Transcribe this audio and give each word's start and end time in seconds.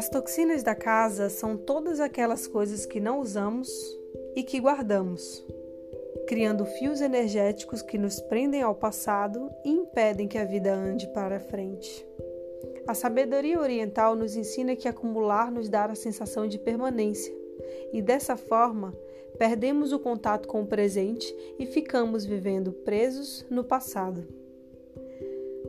As 0.00 0.08
toxinas 0.08 0.62
da 0.62 0.74
casa 0.74 1.28
são 1.28 1.58
todas 1.58 2.00
aquelas 2.00 2.46
coisas 2.46 2.86
que 2.86 2.98
não 2.98 3.20
usamos 3.20 3.68
e 4.34 4.42
que 4.42 4.58
guardamos, 4.58 5.44
criando 6.26 6.64
fios 6.64 7.02
energéticos 7.02 7.82
que 7.82 7.98
nos 7.98 8.18
prendem 8.18 8.62
ao 8.62 8.74
passado 8.74 9.50
e 9.62 9.68
impedem 9.68 10.26
que 10.26 10.38
a 10.38 10.44
vida 10.46 10.72
ande 10.72 11.06
para 11.08 11.38
frente. 11.38 12.06
A 12.88 12.94
sabedoria 12.94 13.60
oriental 13.60 14.16
nos 14.16 14.34
ensina 14.36 14.74
que 14.74 14.88
acumular 14.88 15.52
nos 15.52 15.68
dá 15.68 15.84
a 15.84 15.94
sensação 15.94 16.48
de 16.48 16.58
permanência, 16.58 17.36
e 17.92 18.00
dessa 18.00 18.38
forma 18.38 18.96
perdemos 19.36 19.92
o 19.92 19.98
contato 19.98 20.48
com 20.48 20.62
o 20.62 20.66
presente 20.66 21.30
e 21.58 21.66
ficamos 21.66 22.24
vivendo 22.24 22.72
presos 22.72 23.44
no 23.50 23.62
passado. 23.62 24.26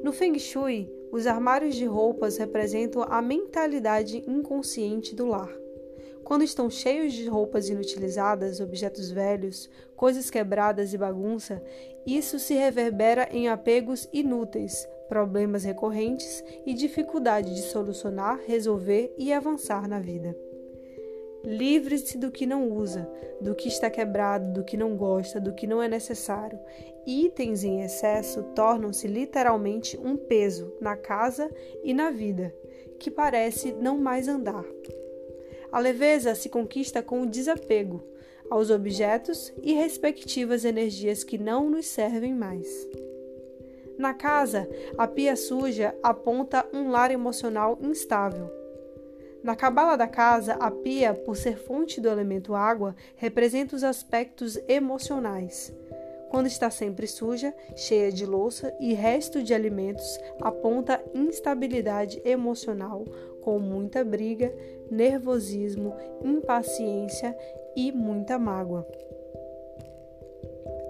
No 0.02 0.14
Feng 0.14 0.40
Shui, 0.40 0.90
os 1.12 1.28
armários 1.28 1.76
de 1.76 1.86
roupas 1.86 2.38
representam 2.38 3.04
a 3.04 3.22
mentalidade 3.22 4.24
inconsciente 4.28 5.14
do 5.14 5.26
lar. 5.26 5.52
Quando 6.24 6.44
estão 6.44 6.70
cheios 6.70 7.14
de 7.14 7.28
roupas 7.28 7.68
inutilizadas, 7.68 8.62
objetos 8.62 9.12
velhos, 9.12 9.70
coisas 9.96 10.30
quebradas 10.30 10.94
e 10.94 10.98
bagunça, 10.98 11.62
isso 12.06 12.40
se 12.40 12.54
reverbera 12.54 13.28
em 13.32 13.50
apegos 13.50 14.08
inúteis, 14.14 14.88
problemas 15.10 15.64
recorrentes 15.64 16.44
e 16.66 16.74
dificuldade 16.74 17.54
de 17.54 17.64
solucionar, 17.64 18.40
resolver 18.46 19.14
e 19.18 19.34
avançar 19.34 19.88
na 19.88 20.00
vida. 20.00 20.34
Livre-se 21.44 22.18
do 22.18 22.32
que 22.32 22.46
não 22.46 22.72
usa, 22.72 23.10
do 23.42 23.56
que 23.56 23.68
está 23.68 23.90
quebrado, 23.90 24.54
do 24.54 24.64
que 24.64 24.78
não 24.78 24.96
gosta, 24.96 25.40
do 25.40 25.54
que 25.54 25.66
não 25.66 25.82
é 25.82 25.88
necessário. 25.88 26.60
Itens 27.06 27.64
em 27.64 27.82
excesso 27.82 28.44
tornam-se 28.56 29.08
literalmente 29.08 29.98
um 29.98 30.16
peso 30.16 30.72
na 30.80 30.96
casa 30.96 31.50
e 31.84 31.94
na 31.94 32.12
vida, 32.12 32.54
que 33.00 33.10
parece 33.10 33.72
não 33.74 33.98
mais 33.98 34.28
andar. 34.28 34.66
A 35.72 35.80
leveza 35.80 36.36
se 36.36 36.48
conquista 36.48 37.02
com 37.02 37.24
o 37.24 37.28
desapego 37.28 38.04
aos 38.50 38.70
objetos 38.70 39.52
e 39.64 39.74
respectivas 39.74 40.64
energias 40.64 41.24
que 41.24 41.38
não 41.38 41.70
nos 41.70 41.88
servem 41.88 42.36
mais. 42.36 42.68
Na 43.98 44.14
casa, 44.14 44.70
a 44.98 45.08
pia 45.08 45.36
suja 45.36 45.96
aponta 46.04 46.68
um 46.74 46.92
lar 46.92 47.12
emocional 47.12 47.80
instável 47.82 48.61
na 49.44 49.56
cabala 49.56 49.98
da 49.98 50.08
casa, 50.08 50.54
a 50.54 50.70
pia, 50.70 51.14
por 51.14 51.36
ser 51.36 51.58
fonte 51.58 52.00
do 52.00 52.08
elemento 52.08 52.54
água, 52.54 52.96
representa 53.16 53.76
os 53.76 53.84
aspectos 53.84 54.60
emocionais. 54.68 55.74
Quando 56.30 56.48
está 56.48 56.70
sempre 56.70 57.08
suja, 57.08 57.54
cheia 57.76 58.12
de 58.12 58.26
louça 58.26 58.74
e 58.80 58.94
resto 58.94 59.44
de 59.44 59.54
alimentos, 59.54 60.20
aponta 60.40 61.04
instabilidade 61.14 62.22
emocional, 62.24 63.04
com 63.42 63.60
muita 63.60 64.04
briga, 64.04 64.54
nervosismo, 64.90 65.94
impaciência 66.24 67.36
e 67.76 67.92
muita 67.92 68.38
mágoa. 68.38 68.88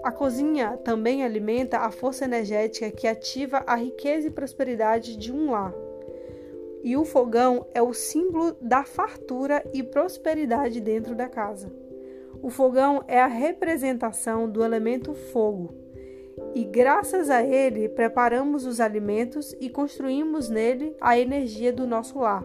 A 0.04 0.12
cozinha 0.12 0.76
também 0.84 1.24
alimenta 1.24 1.78
a 1.78 1.90
força 1.90 2.24
energética 2.24 2.90
que 2.90 3.06
ativa 3.06 3.62
a 3.66 3.76
riqueza 3.76 4.28
e 4.28 4.32
prosperidade 4.32 5.16
de 5.16 5.32
um 5.32 5.50
lar 5.52 5.72
e 6.82 6.96
o 6.96 7.04
fogão 7.04 7.66
é 7.72 7.80
o 7.80 7.92
símbolo 7.92 8.56
da 8.60 8.84
fartura 8.84 9.64
e 9.72 9.82
prosperidade 9.82 10.80
dentro 10.80 11.14
da 11.14 11.28
casa. 11.28 11.72
O 12.42 12.50
fogão 12.50 13.04
é 13.06 13.20
a 13.20 13.28
representação 13.28 14.50
do 14.50 14.64
elemento 14.64 15.14
fogo, 15.14 15.74
e 16.54 16.64
graças 16.64 17.30
a 17.30 17.42
ele 17.42 17.88
preparamos 17.88 18.66
os 18.66 18.80
alimentos 18.80 19.54
e 19.60 19.70
construímos 19.70 20.48
nele 20.48 20.94
a 21.00 21.16
energia 21.18 21.72
do 21.72 21.86
nosso 21.86 22.18
lar. 22.18 22.44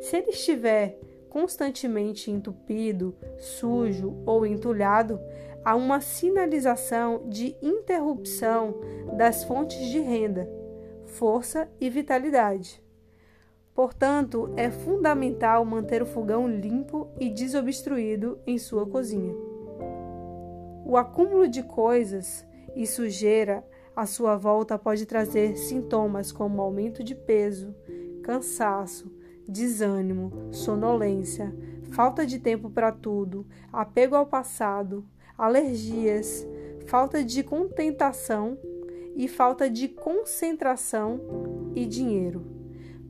Se 0.00 0.16
ele 0.16 0.30
estiver 0.30 0.98
constantemente 1.28 2.30
entupido, 2.30 3.14
sujo 3.38 4.16
ou 4.26 4.44
entulhado, 4.44 5.20
há 5.64 5.74
uma 5.76 6.00
sinalização 6.00 7.22
de 7.28 7.56
interrupção 7.62 8.74
das 9.16 9.44
fontes 9.44 9.78
de 9.88 10.00
renda, 10.00 10.50
força 11.06 11.68
e 11.80 11.88
vitalidade. 11.88 12.82
Portanto, 13.74 14.52
é 14.56 14.70
fundamental 14.70 15.64
manter 15.64 16.02
o 16.02 16.06
fogão 16.06 16.48
limpo 16.48 17.08
e 17.18 17.30
desobstruído 17.30 18.38
em 18.46 18.58
sua 18.58 18.84
cozinha. 18.86 19.34
O 20.84 20.96
acúmulo 20.96 21.48
de 21.48 21.62
coisas 21.62 22.44
e 22.74 22.86
sujeira 22.86 23.64
à 23.94 24.06
sua 24.06 24.36
volta 24.36 24.78
pode 24.78 25.06
trazer 25.06 25.56
sintomas 25.56 26.32
como 26.32 26.60
aumento 26.60 27.02
de 27.04 27.14
peso, 27.14 27.74
cansaço, 28.22 29.12
desânimo, 29.48 30.32
sonolência, 30.52 31.54
falta 31.90 32.26
de 32.26 32.38
tempo 32.38 32.70
para 32.70 32.92
tudo, 32.92 33.46
apego 33.72 34.14
ao 34.14 34.26
passado, 34.26 35.04
alergias, 35.36 36.46
falta 36.86 37.22
de 37.22 37.42
contentação 37.42 38.58
e 39.16 39.28
falta 39.28 39.68
de 39.68 39.88
concentração 39.88 41.20
e 41.74 41.86
dinheiro. 41.86 42.59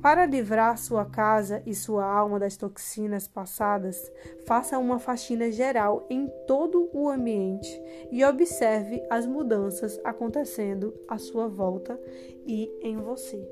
Para 0.02 0.24
livrar 0.24 0.78
sua 0.78 1.04
casa 1.04 1.62
e 1.66 1.74
sua 1.74 2.06
alma 2.06 2.38
das 2.38 2.56
toxinas 2.56 3.28
passadas, 3.28 4.10
faça 4.46 4.78
uma 4.78 4.98
faxina 4.98 5.52
geral 5.52 6.06
em 6.08 6.26
todo 6.46 6.88
o 6.94 7.10
ambiente 7.10 7.68
e 8.10 8.24
observe 8.24 9.02
as 9.10 9.26
mudanças 9.26 10.00
acontecendo 10.02 10.94
à 11.06 11.18
sua 11.18 11.48
volta 11.48 12.00
e 12.46 12.70
em 12.80 12.96
você. 12.96 13.46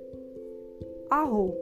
Arro! 1.11 1.55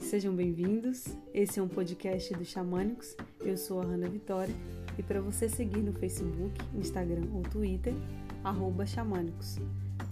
Sejam 0.00 0.34
bem-vindos. 0.34 1.04
Esse 1.32 1.60
é 1.60 1.62
um 1.62 1.68
podcast 1.68 2.34
do 2.34 2.44
Xamânicos. 2.44 3.16
Eu 3.44 3.56
sou 3.56 3.80
a 3.80 3.84
Hanna 3.84 4.08
Vitória 4.08 4.54
e 4.98 5.04
para 5.04 5.20
você 5.20 5.48
seguir 5.48 5.82
no 5.82 5.92
Facebook, 5.92 6.52
Instagram 6.74 7.28
ou 7.32 7.42
Twitter, 7.42 7.94
arroba 8.42 8.84
xamânicos. 8.84 9.60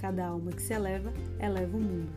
Cada 0.01 0.29
alma 0.29 0.51
que 0.53 0.61
se 0.61 0.75
eleva, 0.75 1.13
eleva 1.41 1.77
o 1.77 1.81
mundo. 1.81 2.13